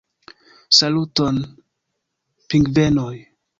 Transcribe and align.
Saluton, 0.77 1.37
pingvenoj!! 2.53 3.07